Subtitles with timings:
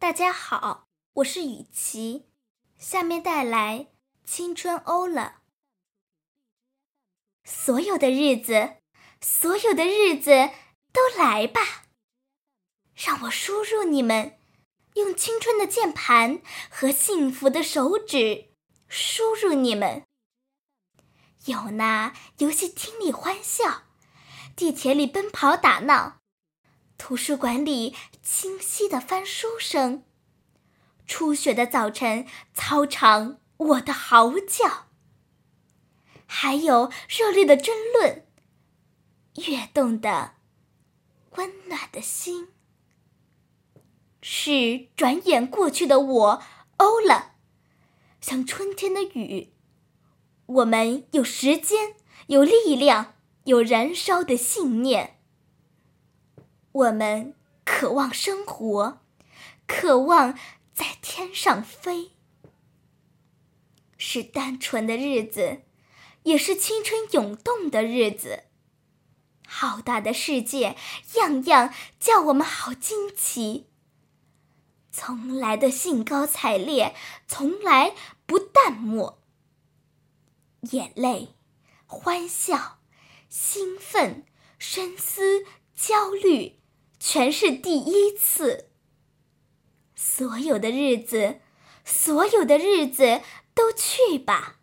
[0.00, 2.28] 大家好，我是雨琪，
[2.78, 3.88] 下面带来
[4.30, 5.40] 《青春欧了》。
[7.50, 8.76] 所有的日子，
[9.20, 10.50] 所有的日子
[10.92, 11.86] 都来吧，
[12.94, 14.38] 让我输入你们，
[14.94, 18.52] 用青春的键盘和幸福的手指
[18.86, 20.04] 输入你们。
[21.46, 23.82] 有那游戏厅里欢笑，
[24.54, 26.17] 地铁里奔跑打闹，
[26.98, 30.02] 图书馆里清晰的翻书声，
[31.06, 34.88] 初雪的早晨操场我的嚎叫，
[36.26, 38.26] 还有热烈的争论，
[39.36, 40.34] 跃动的
[41.36, 42.48] 温暖的心，
[44.20, 46.42] 是转眼过去的我
[46.78, 47.36] 欧了，
[48.20, 49.54] 像春天的雨。
[50.46, 51.94] 我们有时间，
[52.26, 55.17] 有力量，有燃烧的信念。
[56.72, 59.00] 我们渴望生活，
[59.66, 60.38] 渴望
[60.74, 62.12] 在天上飞。
[63.96, 65.62] 是单纯的日子，
[66.22, 68.44] 也是青春涌动的日子。
[69.46, 70.76] 浩大的世界，
[71.14, 73.66] 样样叫我们好惊奇。
[74.92, 76.94] 从来的兴高采烈，
[77.26, 77.94] 从来
[78.26, 79.22] 不淡漠。
[80.72, 81.34] 眼泪、
[81.86, 82.78] 欢笑、
[83.28, 84.26] 兴奋、
[84.58, 86.60] 深思、焦虑，
[86.98, 88.70] 全是第一次。
[89.94, 91.40] 所有的日子，
[91.84, 93.20] 所有的日子
[93.54, 94.60] 都去吧，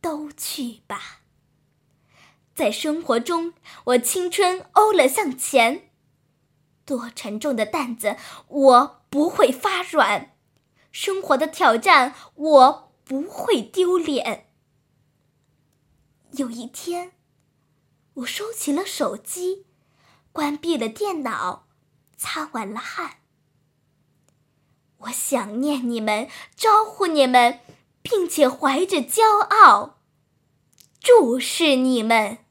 [0.00, 1.22] 都去吧。
[2.54, 5.90] 在生活中，我青春欧了向前。
[6.84, 8.16] 多沉重的担子，
[8.48, 10.30] 我不会发软；
[10.92, 14.50] 生活的挑战，我不会丢脸。
[16.32, 17.12] 有一天，
[18.14, 19.66] 我收起了手机，
[20.36, 21.66] 关闭了电脑，
[22.14, 23.20] 擦完了汗。
[24.98, 27.60] 我想念你们，招呼你们，
[28.02, 29.98] 并且怀着骄傲
[31.00, 32.44] 注视你们。